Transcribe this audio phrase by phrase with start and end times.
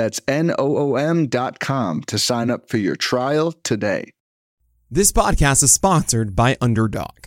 [0.00, 4.12] That's N O O M.com to sign up for your trial today.
[4.90, 7.26] This podcast is sponsored by Underdog.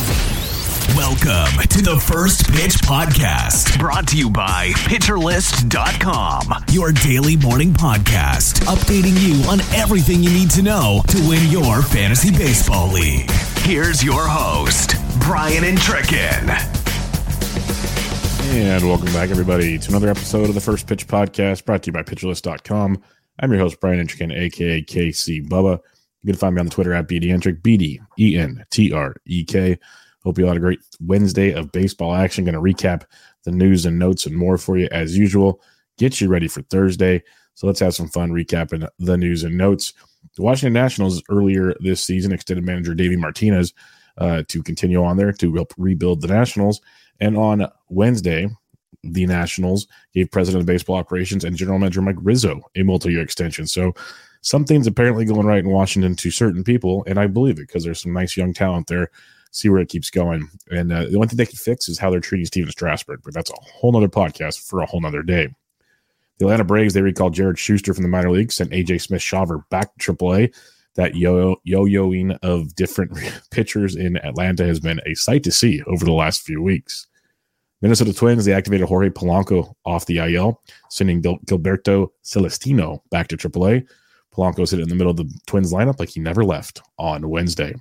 [1.01, 8.61] Welcome to the First Pitch Podcast, brought to you by PitcherList.com, your daily morning podcast,
[8.65, 13.31] updating you on everything you need to know to win your fantasy baseball league.
[13.61, 16.49] Here's your host, Brian Entrekin.
[18.53, 21.93] And welcome back, everybody, to another episode of the First Pitch Podcast, brought to you
[21.93, 23.01] by PitcherList.com.
[23.39, 25.79] I'm your host, Brian Entrekin, aka KC Bubba.
[26.21, 29.15] You can find me on the Twitter at BD B D E N T R
[29.25, 29.79] E K.
[30.23, 32.45] Hope you all had a great Wednesday of baseball action.
[32.45, 33.03] Going to recap
[33.43, 35.61] the news and notes and more for you as usual.
[35.97, 37.23] Get you ready for Thursday.
[37.55, 39.93] So let's have some fun recapping the news and notes.
[40.35, 43.73] The Washington Nationals earlier this season extended manager Davey Martinez
[44.17, 46.81] uh, to continue on there to help rebuild the Nationals.
[47.19, 48.49] And on Wednesday,
[49.03, 53.67] the Nationals gave President of Baseball Operations and General Manager Mike Rizzo a multi-year extension.
[53.67, 53.93] So
[54.41, 58.01] something's apparently going right in Washington to certain people, and I believe it because there's
[58.01, 59.09] some nice young talent there
[59.51, 60.49] see where it keeps going.
[60.69, 63.33] And uh, the one thing they can fix is how they're treating Stephen Strasburg, but
[63.33, 65.49] that's a whole nother podcast for a whole nother day.
[66.39, 69.63] The Atlanta Braves, they recalled Jared Schuster from the minor leagues, sent AJ Smith Shawver
[69.69, 70.55] back to AAA.
[70.95, 73.13] That yo yoing of different
[73.51, 77.07] pitchers in Atlanta has been a sight to see over the last few weeks.
[77.81, 83.87] Minnesota Twins, they activated Jorge Polanco off the IL, sending Gilberto Celestino back to AAA.
[84.33, 87.73] Polanco sitting in the middle of the Twins lineup like he never left on Wednesday.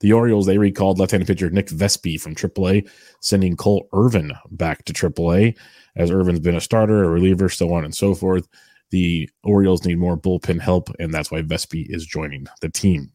[0.00, 2.88] The Orioles, they recalled left-handed pitcher Nick Vespi from AAA,
[3.20, 5.56] sending Cole Irvin back to AAA,
[5.96, 8.48] as Irvin's been a starter, a reliever, so on and so forth.
[8.90, 13.12] The Orioles need more bullpen help, and that's why Vespi is joining the team.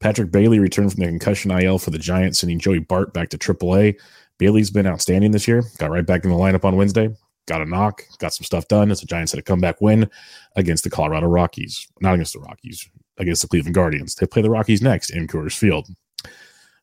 [0.00, 3.38] Patrick Bailey returned from the concussion IL for the Giants, sending Joey Bart back to
[3.38, 3.96] AAA.
[4.38, 5.62] Bailey's been outstanding this year.
[5.78, 7.14] Got right back in the lineup on Wednesday.
[7.46, 10.08] Got a knock, got some stuff done as the Giants had a comeback win
[10.56, 11.86] against the Colorado Rockies.
[12.00, 14.14] Not against the Rockies, against the Cleveland Guardians.
[14.14, 15.88] They play the Rockies next in Coors Field.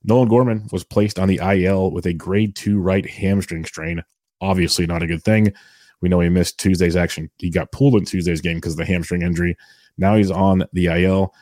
[0.04, 4.04] Nolan Gorman was placed on the IL with a grade two right hamstring strain.
[4.42, 5.54] Obviously, not a good thing.
[6.02, 7.30] We know he missed Tuesday's action.
[7.38, 9.58] He got pulled in Tuesday's game because of the hamstring injury.
[9.98, 11.34] Now he's on the IL.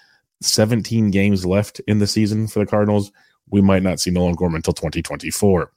[0.42, 3.12] 17 games left in the season for the Cardinals.
[3.50, 5.72] We might not see Nolan Gorman until 2024.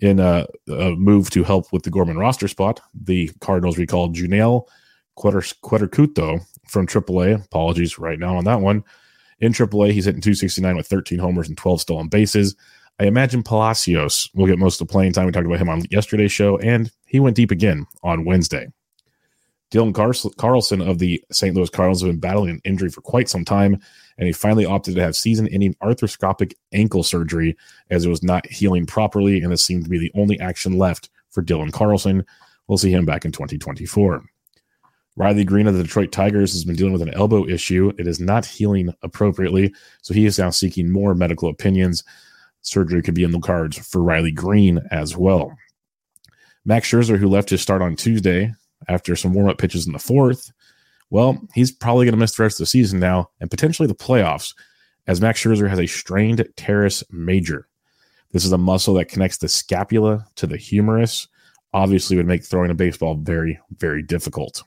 [0.00, 4.68] In a, a, move to help with the Gorman roster spot, the Cardinals recalled Juniel
[5.18, 7.44] Cuetercuto from AAA.
[7.44, 8.84] Apologies right now on that one.
[9.40, 12.56] In AAA, he's hitting 269 with 13 homers and 12 stolen bases.
[13.00, 15.26] I imagine Palacios will get most of the playing time.
[15.26, 18.68] We talked about him on yesterday's show, and he went deep again on Wednesday.
[19.70, 19.94] Dylan
[20.36, 21.54] Carlson of the St.
[21.54, 23.78] Louis Cardinals has been battling an injury for quite some time,
[24.16, 27.56] and he finally opted to have season-ending arthroscopic ankle surgery
[27.90, 31.10] as it was not healing properly, and this seemed to be the only action left
[31.30, 32.24] for Dylan Carlson.
[32.66, 34.24] We'll see him back in 2024.
[35.18, 37.92] Riley Greene of the Detroit Tigers has been dealing with an elbow issue.
[37.98, 42.04] It is not healing appropriately, so he is now seeking more medical opinions.
[42.60, 45.58] Surgery could be in the cards for Riley Greene as well.
[46.64, 48.54] Max Scherzer, who left his start on Tuesday
[48.86, 50.52] after some warm up pitches in the fourth,
[51.10, 53.94] well, he's probably going to miss the rest of the season now and potentially the
[53.96, 54.54] playoffs,
[55.08, 57.66] as Max Scherzer has a strained teres major.
[58.30, 61.26] This is a muscle that connects the scapula to the humerus
[61.74, 64.62] obviously would make throwing a baseball very, very difficult.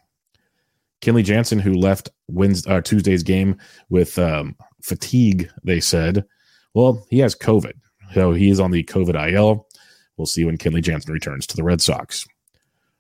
[1.02, 3.58] Kenley Jansen, who left Wednesday, uh, Tuesday's game
[3.90, 6.26] with um, fatigue, they said,
[6.74, 7.74] well, he has COVID.
[8.14, 9.68] So he is on the COVID IL.
[10.18, 12.26] We'll see when Kenley Jansen returns to the Red Sox.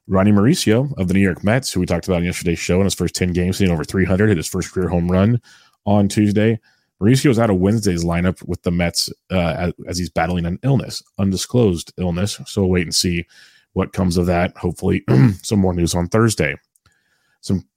[0.07, 2.85] Ronnie Mauricio of the New York Mets, who we talked about in yesterday's show in
[2.85, 5.39] his first 10 games, hitting over 300, hit his first career home run
[5.85, 6.59] on Tuesday.
[7.01, 10.59] Mauricio was out of Wednesday's lineup with the Mets uh, as, as, he's battling an
[10.63, 12.39] illness, undisclosed illness.
[12.45, 13.25] So we'll wait and see
[13.73, 14.55] what comes of that.
[14.57, 15.03] Hopefully,
[15.41, 16.55] some more news on Thursday.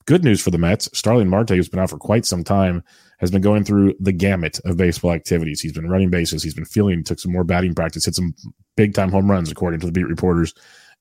[0.06, 0.90] Good news for the Mets.
[0.92, 2.82] Starling Marte, who's been out for quite some time,
[3.20, 5.62] has been going through the gamut of baseball activities.
[5.62, 6.42] He's been running bases.
[6.42, 8.34] He's been feeling, took some more batting practice, hit some
[8.76, 10.52] big time home runs, according to the beat reporters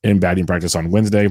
[0.04, 1.28] in batting practice on Wednesday.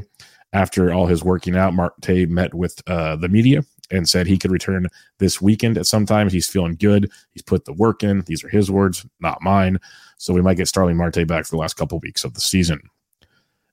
[0.53, 4.51] After all his working out, Marte met with uh, the media and said he could
[4.51, 4.87] return
[5.19, 6.29] this weekend at some time.
[6.29, 7.11] He's feeling good.
[7.31, 8.21] He's put the work in.
[8.23, 9.79] These are his words, not mine.
[10.19, 12.81] So we might get Starling Marte back for the last couple weeks of the season.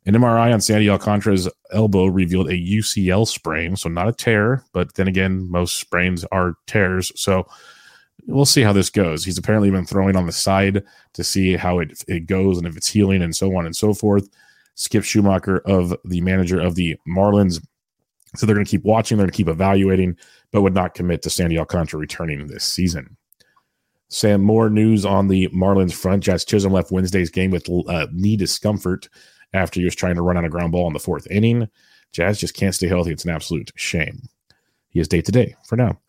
[0.10, 4.96] An MRI on Sandy Alcantara's elbow revealed a UCL sprain, so not a tear, but
[4.96, 7.12] then again, most sprains are tears.
[7.14, 7.46] So
[8.26, 9.24] we'll see how this goes.
[9.24, 10.84] He's apparently been throwing on the side
[11.14, 13.94] to see how it, it goes and if it's healing and so on and so
[13.94, 14.28] forth.
[14.74, 17.64] Skip Schumaker of the manager of the Marlins.
[18.36, 20.18] So they're going to keep watching, they're going to keep evaluating,
[20.52, 23.16] but would not commit to Sandy Alcantara returning this season.
[24.08, 26.24] Sam, more news on the Marlins front.
[26.24, 29.08] Jazz Chisholm left Wednesday's game with uh, knee discomfort
[29.54, 31.68] after he was trying to run on a ground ball in the fourth inning.
[32.12, 33.12] Jazz just can't stay healthy.
[33.12, 34.22] It's an absolute shame.
[34.90, 36.00] He is day to day for now.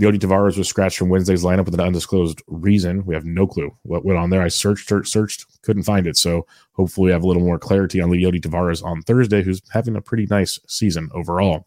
[0.00, 3.04] Leody Taveras was scratched from Wednesday's lineup with an undisclosed reason.
[3.04, 4.42] We have no clue what went on there.
[4.42, 6.16] I searched, searched, searched, couldn't find it.
[6.16, 9.96] So hopefully we have a little more clarity on Leody Taveras on Thursday, who's having
[9.96, 11.66] a pretty nice season overall.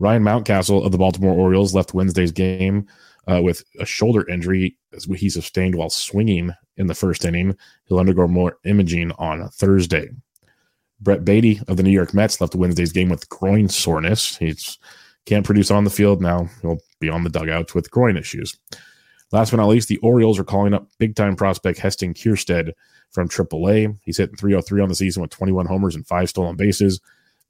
[0.00, 2.86] Ryan Mountcastle of the Baltimore Orioles left Wednesday's game
[3.28, 4.76] uh, with a shoulder injury
[5.14, 6.50] he sustained while swinging
[6.80, 7.56] in the first inning.
[7.84, 10.08] He'll undergo more imaging on Thursday.
[11.00, 14.36] Brett Baty of the New York Mets left Wednesday's game with groin soreness.
[14.36, 14.56] He
[15.26, 16.48] can't produce on the field now.
[16.62, 18.58] He'll be on the dugouts with groin issues.
[19.32, 22.72] Last but not least, the Orioles are calling up big time prospect Heston Kjerstad
[23.10, 23.96] from AAA.
[24.02, 27.00] He's hitting 303 on the season with 21 homers and five stolen bases.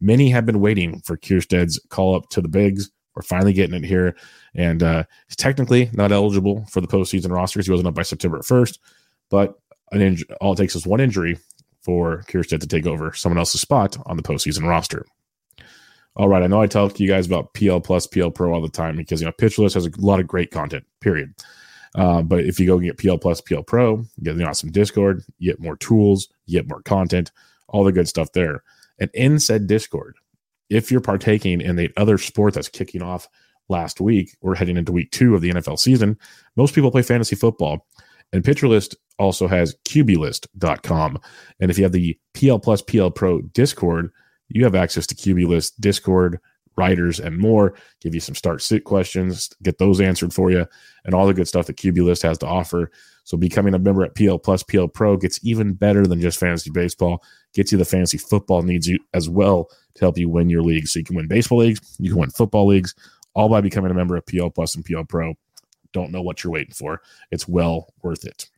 [0.00, 2.90] Many have been waiting for Kjerstad's call up to the bigs.
[3.14, 4.16] We're finally getting it here.
[4.54, 7.66] And uh, he's technically not eligible for the postseason rosters.
[7.66, 8.78] He wasn't up by September 1st,
[9.30, 9.58] but
[9.92, 11.38] an inj- all it takes is one injury
[11.82, 15.06] for Kjerstad to take over someone else's spot on the postseason roster.
[16.16, 18.60] All right, I know I talk to you guys about PL Plus, PL Pro all
[18.60, 20.84] the time because you know Pitcher List has a lot of great content.
[21.00, 21.34] Period.
[21.94, 25.22] Uh, but if you go get PL Plus, PL Pro, you get you awesome Discord,
[25.38, 27.32] you get more tools, you get more content,
[27.68, 28.62] all the good stuff there.
[28.98, 30.16] And in said Discord,
[30.68, 33.28] if you're partaking in the other sport that's kicking off
[33.68, 36.18] last week, we're heading into week two of the NFL season.
[36.56, 37.86] Most people play fantasy football,
[38.32, 41.18] and Pitcher List also has QBList.com.
[41.60, 44.10] And if you have the PL Plus, PL Pro Discord,
[44.48, 46.40] you have access to QB List, Discord,
[46.76, 47.74] writers, and more.
[48.00, 50.66] Give you some start sit questions, get those answered for you,
[51.04, 52.90] and all the good stuff that QB List has to offer.
[53.24, 56.70] So becoming a member at PL Plus, PL Pro gets even better than just fantasy
[56.70, 57.22] baseball.
[57.54, 60.88] Gets you the fantasy football needs you as well to help you win your league.
[60.88, 62.94] So you can win baseball leagues, you can win football leagues,
[63.34, 65.34] all by becoming a member of PL Plus and PL Pro.
[65.92, 67.02] Don't know what you're waiting for.
[67.30, 68.48] It's well worth it.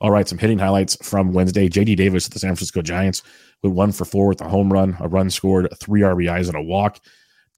[0.00, 1.68] All right, some hitting highlights from Wednesday.
[1.68, 3.22] JD Davis at the San Francisco Giants
[3.62, 6.62] went one for four with a home run, a run scored, three RBIs, and a
[6.62, 7.00] walk.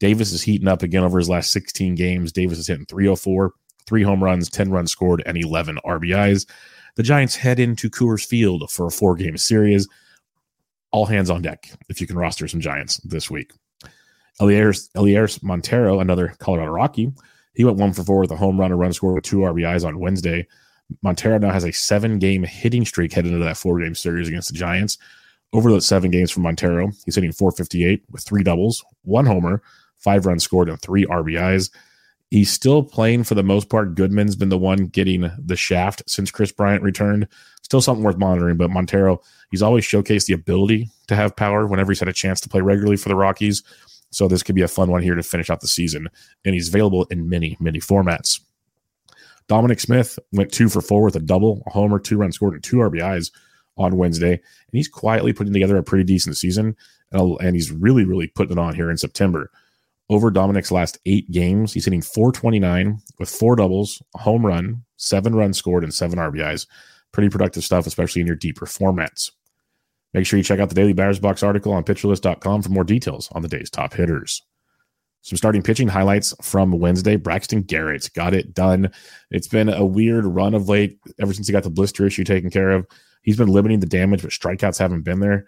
[0.00, 2.32] Davis is heating up again over his last 16 games.
[2.32, 3.52] Davis is hitting 304,
[3.86, 6.46] three home runs, 10 runs scored, and 11 RBIs.
[6.96, 9.86] The Giants head into Coors Field for a four game series.
[10.90, 13.52] All hands on deck if you can roster some Giants this week.
[14.40, 17.12] Elehuris Montero, another Colorado Rocky,
[17.60, 19.86] he went one for four with a home run, a run score with two RBIs
[19.86, 20.46] on Wednesday.
[21.02, 24.50] Montero now has a seven game hitting streak heading into that four game series against
[24.50, 24.96] the Giants.
[25.52, 29.62] Over those seven games for Montero, he's hitting 458 with three doubles, one homer,
[29.98, 31.70] five runs scored, and three RBIs.
[32.30, 33.94] He's still playing for the most part.
[33.94, 37.28] Goodman's been the one getting the shaft since Kris Bryant returned.
[37.60, 41.92] Still something worth monitoring, but Montero, he's always showcased the ability to have power whenever
[41.92, 43.62] he's had a chance to play regularly for the Rockies.
[44.10, 46.08] So this could be a fun one here to finish out the season.
[46.44, 48.40] And he's available in many, many formats.
[49.46, 52.62] Dominic Smith went two for four with a double, a homer, two runs scored, and
[52.62, 53.32] two RBIs
[53.76, 54.32] on Wednesday.
[54.32, 56.76] And he's quietly putting together a pretty decent season.
[57.12, 59.50] And he's really, really putting it on here in September.
[60.08, 65.36] Over Dominic's last eight games, he's hitting 429 with four doubles, a home run, seven
[65.36, 66.66] runs scored, and seven RBIs.
[67.12, 69.30] Pretty productive stuff, especially in your deeper formats.
[70.12, 73.28] Make sure you check out the Daily Batters Box article on pitcherlist.com for more details
[73.32, 74.42] on the day's top hitters.
[75.22, 77.16] Some starting pitching highlights from Wednesday.
[77.16, 78.90] Braxton Garrett got it done.
[79.30, 82.50] It's been a weird run of late ever since he got the blister issue taken
[82.50, 82.86] care of.
[83.22, 85.46] He's been limiting the damage, but strikeouts haven't been there.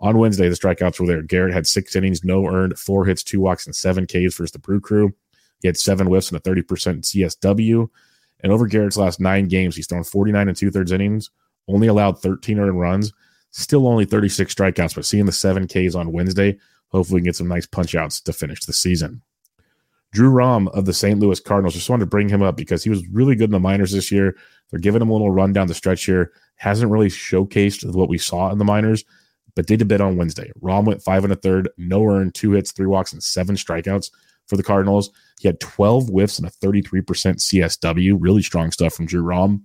[0.00, 1.22] On Wednesday, the strikeouts were there.
[1.22, 4.58] Garrett had six innings, no earned, four hits, two walks, and seven Ks versus the
[4.58, 5.14] Brew Crew.
[5.60, 7.88] He had seven whiffs and a 30% CSW.
[8.42, 11.30] And over Garrett's last nine games, he's thrown 49 and two thirds innings,
[11.68, 13.12] only allowed 13 earned runs,
[13.50, 17.48] still only 36 strikeouts, but seeing the seven Ks on Wednesday, hopefully we get some
[17.48, 19.22] nice punch outs to finish the season.
[20.12, 21.20] Drew Rom of the St.
[21.20, 23.60] Louis Cardinals, just wanted to bring him up because he was really good in the
[23.60, 24.36] minors this year.
[24.70, 26.32] They're giving him a little run down the stretch here.
[26.56, 29.04] Hasn't really showcased what we saw in the minors,
[29.54, 30.50] but did a bit on Wednesday.
[30.60, 34.10] Rom went five and a third, no earned, two hits, three walks, and seven strikeouts
[34.46, 35.10] for the Cardinals.
[35.40, 38.16] He had 12 whiffs and a 33% CSW.
[38.18, 39.64] Really strong stuff from Drew Rom.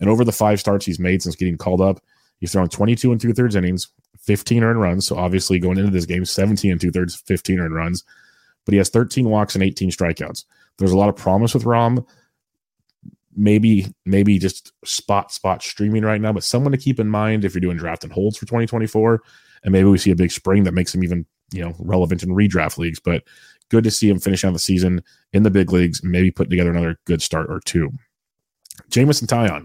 [0.00, 2.00] And over the five starts he's made since getting called up,
[2.44, 3.88] he's thrown 22 and two thirds innings,
[4.20, 5.06] 15 earned runs.
[5.06, 8.04] So obviously going into this game, 17 and two thirds, 15 earned runs.
[8.66, 10.44] But he has 13 walks and 18 strikeouts.
[10.76, 12.04] There's a lot of promise with Rom.
[13.34, 17.54] Maybe, maybe just spot spot streaming right now, but someone to keep in mind if
[17.54, 19.22] you're doing draft and holds for 2024.
[19.62, 22.28] And maybe we see a big spring that makes him even, you know, relevant in
[22.28, 23.00] redraft leagues.
[23.00, 23.24] But
[23.70, 26.70] good to see him finish out the season in the big leagues, maybe put together
[26.70, 27.90] another good start or two.
[28.90, 29.64] Jameson Taillon,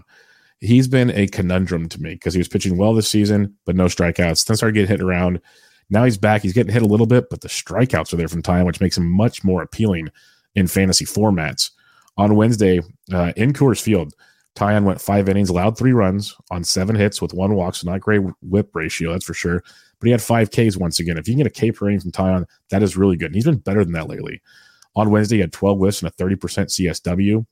[0.60, 3.86] he's been a conundrum to me because he was pitching well this season, but no
[3.86, 4.44] strikeouts.
[4.44, 5.40] Then started getting hit around.
[5.88, 6.42] Now he's back.
[6.42, 8.96] He's getting hit a little bit, but the strikeouts are there from time, which makes
[8.96, 10.08] him much more appealing
[10.54, 11.70] in fantasy formats.
[12.16, 12.80] On Wednesday
[13.12, 14.14] uh, in Coors Field,
[14.56, 18.00] Taillon went five innings, allowed three runs on seven hits with one walk, so not
[18.00, 19.62] great whip ratio, that's for sure.
[19.98, 21.18] But he had five Ks once again.
[21.18, 23.26] If you can get a K per inning from Taillon, that is really good.
[23.26, 24.42] And he's been better than that lately.
[24.96, 27.46] On Wednesday, he had 12 whiffs and a 30% CSW.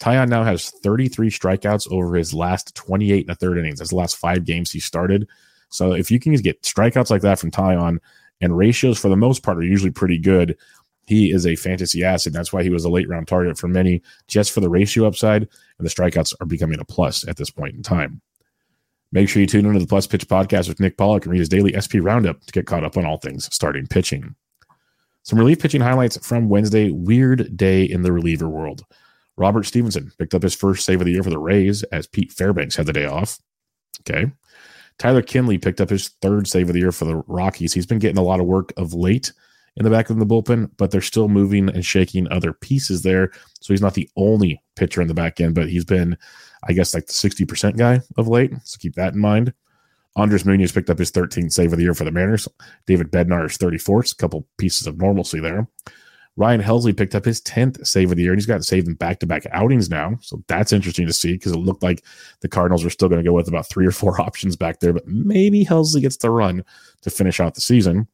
[0.00, 3.78] Taillon now has 33 strikeouts over his last 28 and a third innings.
[3.78, 5.28] The last five games he started.
[5.68, 7.98] So if you can get strikeouts like that from Taillon,
[8.40, 10.56] and ratios for the most part are usually pretty good,
[11.06, 12.32] he is a fantasy asset.
[12.32, 15.42] That's why he was a late round target for many, just for the ratio upside.
[15.42, 18.20] And the strikeouts are becoming a plus at this point in time.
[19.12, 21.48] Make sure you tune into the Plus Pitch podcast with Nick Pollack and read his
[21.48, 24.36] daily SP roundup to get caught up on all things starting pitching.
[25.24, 26.92] Some relief pitching highlights from Wednesday.
[26.92, 28.84] Weird day in the reliever world.
[29.40, 32.30] Robert Stephenson picked up his first save of the year for the Rays as Pete
[32.30, 33.38] Fairbanks had the day off.
[34.00, 34.30] Okay.
[34.98, 37.72] Tyler Kinley picked up his third save of the year for the Rockies.
[37.72, 39.32] He's been getting a lot of work of late
[39.76, 43.30] in the back of the bullpen, but they're still moving and shaking other pieces there.
[43.60, 46.18] So he's not the only pitcher in the back end, but he's been,
[46.68, 48.52] I guess, like the 60% guy of late.
[48.64, 49.54] So keep that in mind.
[50.16, 52.46] Andres Munoz picked up his 13th save of the year for the Mariners.
[52.86, 55.66] David Bednar is 34th, a couple pieces of normalcy there.
[56.36, 58.94] Ryan Helsley picked up his 10th save of the year, and he's got saved in
[58.94, 60.16] back to back outings now.
[60.22, 62.04] So that's interesting to see because it looked like
[62.40, 64.92] the Cardinals were still going to go with about three or four options back there,
[64.92, 66.64] but maybe Helsley gets the run
[67.02, 68.06] to finish out the season.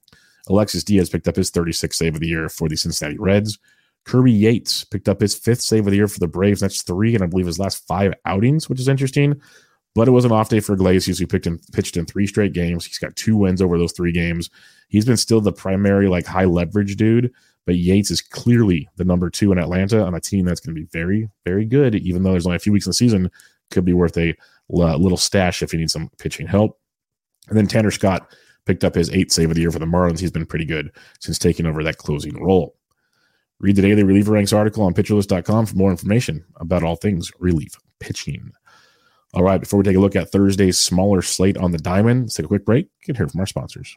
[0.49, 3.59] Alexis Diaz picked up his 36th save of the year for the Cincinnati Reds.
[4.05, 6.61] Kirby Yates picked up his fifth save of the year for the Braves.
[6.61, 9.41] That's three, and I believe his last five outings, which is interesting.
[9.97, 12.53] But it was an off day for Iglesias, who picked in, pitched in three straight
[12.53, 12.85] games.
[12.85, 14.49] He's got two wins over those three games.
[14.89, 17.33] He's been still the primary, like high leverage dude,
[17.67, 20.81] but Yates is clearly the number two in Atlanta on a team that's going to
[20.81, 23.31] be very, very good, even though there's only a few weeks in the season.
[23.71, 24.35] Could be worth a
[24.69, 26.79] little stash if you need some pitching help.
[27.49, 28.33] And then Tanner Scott
[28.65, 30.21] picked up his eighth save of the year for the Marlins.
[30.21, 32.77] He's been pretty good since taking over that closing role.
[33.59, 37.73] Read the daily reliever ranks article on pitcherlist.com for more information about all things relief
[37.99, 38.53] pitching.
[39.35, 42.35] All right, before we take a look at Thursday's smaller slate on the diamond, let's
[42.35, 43.97] take a quick break and hear from our sponsors.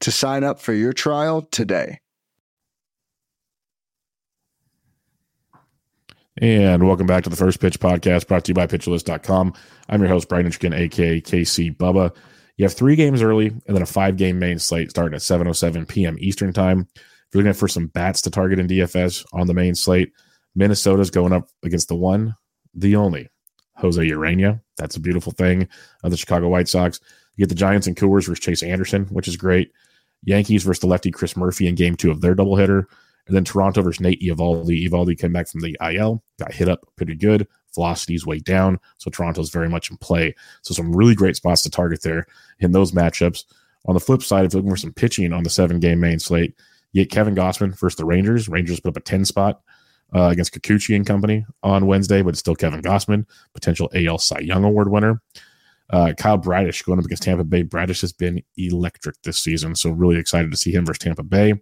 [0.00, 2.00] to sign up for your trial today.
[6.42, 9.52] And welcome back to the First Pitch Podcast brought to you by PitcherList.com.
[9.90, 12.14] I'm your host, Brian Entrekin, aka KC Bubba.
[12.56, 15.86] You have three games early and then a five game main slate starting at 7.07
[15.88, 16.16] p.m.
[16.18, 16.86] Eastern Time.
[16.94, 20.12] If you're looking for some bats to target in DFS on the main slate,
[20.54, 22.34] Minnesota's going up against the one,
[22.74, 23.28] the only,
[23.76, 24.60] Jose Urena.
[24.78, 25.68] That's a beautiful thing
[26.02, 27.00] of the Chicago White Sox.
[27.36, 29.72] You get the Giants and Coors versus Chase Anderson, which is great.
[30.24, 32.84] Yankees versus the lefty Chris Murphy in game two of their doubleheader.
[33.26, 34.88] And then Toronto versus Nate Eovaldi.
[34.88, 37.46] Eovaldi came back from the IL, got hit up pretty good.
[37.76, 38.80] Velocity's way down.
[38.98, 40.34] So Toronto's very much in play.
[40.62, 42.26] So some really great spots to target there
[42.58, 43.44] in those matchups.
[43.86, 46.18] On the flip side, if you're looking for some pitching on the seven game main
[46.18, 46.54] slate,
[46.92, 48.48] you get Kevin Gausman versus the Rangers.
[48.48, 49.60] Rangers put up a 10 spot
[50.14, 54.40] uh, against Kikuchi and company on Wednesday, but it's still Kevin Gausman, potential AL Cy
[54.40, 55.22] Young Award winner.
[55.90, 57.62] Uh, Kyle Bradish going up against Tampa Bay.
[57.62, 61.54] Bradish has been electric this season, so really excited to see him versus Tampa Bay.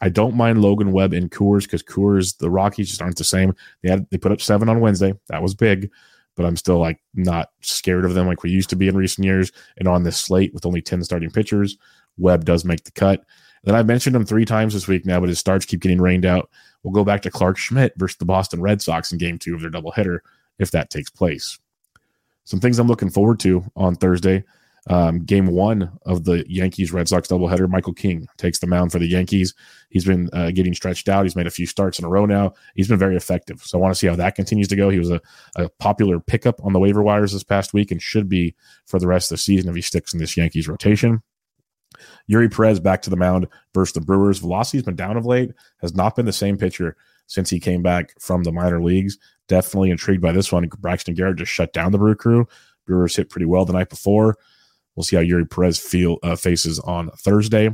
[0.00, 3.54] I don't mind Logan Webb in Coors because Coors, the Rockies just aren't the same.
[3.82, 5.14] They had they put up seven on Wednesday.
[5.28, 5.90] That was big,
[6.36, 9.24] but I'm still like not scared of them like we used to be in recent
[9.24, 9.52] years.
[9.76, 11.76] And on this slate with only 10 starting pitchers,
[12.16, 13.24] Webb does make the cut.
[13.64, 16.24] Then I've mentioned him three times this week now, but his starts keep getting rained
[16.24, 16.48] out.
[16.82, 19.60] We'll go back to Clarke Schmidt versus the Boston Red Sox in game two of
[19.60, 20.20] their doubleheader
[20.58, 21.58] if that takes place.
[22.44, 24.44] Some things I'm looking forward to on Thursday.
[24.88, 28.98] Um, game one of the Yankees Red Sox doubleheader, Michael King takes the mound for
[28.98, 29.54] the Yankees.
[29.90, 31.24] He's been uh, getting stretched out.
[31.24, 32.54] He's made a few starts in a row now.
[32.74, 33.62] He's been very effective.
[33.62, 34.88] So I want to see how that continues to go.
[34.88, 35.20] He was a,
[35.56, 38.54] a popular pickup on the waiver wires this past week and should be
[38.86, 41.22] for the rest of the season if he sticks in this Yankees rotation.
[42.30, 44.38] Eury Perez back to the mound versus the Brewers.
[44.38, 46.96] Velocity's been down of late, has not been the same pitcher
[47.30, 49.16] since he came back from the minor leagues.
[49.46, 50.68] Definitely intrigued by this one.
[50.80, 52.46] Braxton Garrett just shut down the Brew Crew.
[52.86, 54.36] Brewers hit pretty well the night before.
[54.96, 57.70] We'll see how Eury Perez feel uh, faces on Thursday.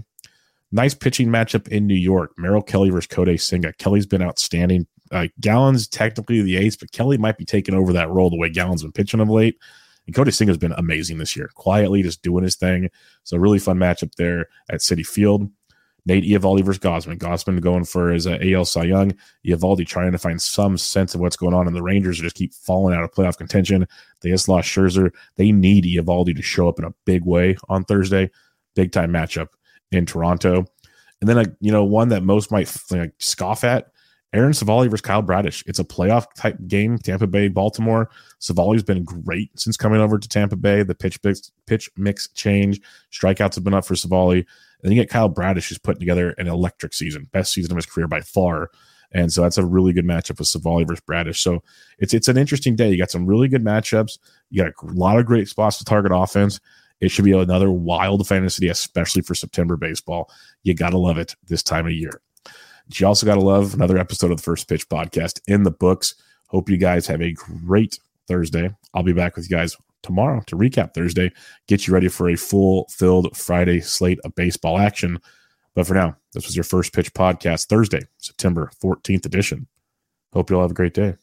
[0.73, 2.33] Nice pitching matchup in New York.
[2.37, 3.73] Merrill Kelly versus Kodai Senga.
[3.73, 4.87] Kelly's been outstanding.
[5.11, 8.51] Uh, Gallen's technically the ace, but Kelly might be taking over that role the way
[8.51, 9.59] Gallen's been pitching of late.
[10.07, 12.91] And Kodai Senga's been amazing this year, quietly just doing his thing.
[13.25, 15.51] So really fun matchup there at Citi Field.
[16.07, 17.19] Nate Eovaldi versus Gausman.
[17.19, 19.13] Gausman going for his uh, AL Cy Young.
[19.45, 21.67] Eovaldi trying to find some sense of what's going on.
[21.67, 23.87] And the Rangers just keep falling out of playoff contention.
[24.21, 25.11] They just lost Scherzer.
[25.35, 28.31] They need Eovaldi to show up in a big way on Thursday.
[28.77, 29.49] Big time matchup
[29.91, 30.65] in Toronto.
[31.21, 33.91] And then, a, you know, one that most might like, scoff at
[34.33, 35.65] Aaron Civale versus Kyle Bradish.
[35.67, 36.99] It's a playoff type game.
[36.99, 38.11] Tampa Bay, Baltimore.
[38.39, 40.83] Civale's been great since coming over to Tampa Bay.
[40.83, 44.45] The pitch mix, pitch mix change, strikeouts have been up for Civale.
[44.83, 47.87] And you get Kyle Bradish, who's putting together an electric season, best season of his
[47.87, 48.71] career by far.
[49.13, 51.41] And so that's a really good matchup with Civale versus Bradish.
[51.41, 51.63] So
[51.99, 52.91] it's it's an interesting day.
[52.91, 54.19] You got some really good matchups.
[54.51, 56.61] You got a lot of great spots to target offense.
[57.01, 60.31] It should be another wild fantasy, especially for September baseball.
[60.63, 62.21] You got to love it this time of year.
[62.95, 66.15] You also got to love another episode of the First Pitch podcast in the books.
[66.49, 68.75] Hope you guys have a great Thursday.
[68.95, 71.33] I'll be back with you guys tomorrow to recap Thursday,
[71.69, 75.19] get you ready for a full filled Friday slate of baseball action.
[75.75, 79.67] But for now, this was your first pitch podcast, Thursday, September 14th edition.
[80.33, 81.17] Hope you all have a great day.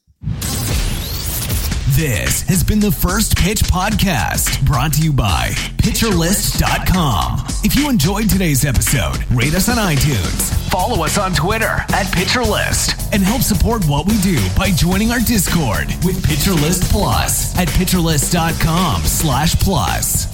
[1.96, 7.46] This has been the First Pitch Podcast, brought to you by PitcherList.com.
[7.64, 13.14] If you enjoyed today's episode, rate us on iTunes, follow us on Twitter at PitcherList,
[13.14, 19.04] and help support what we do by joining our Discord with PitcherList Plus at PitcherList.com
[19.04, 20.33] slash plus.